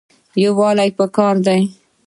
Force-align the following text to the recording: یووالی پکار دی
یووالی 0.43 0.89
پکار 0.97 1.35
دی 1.45 1.61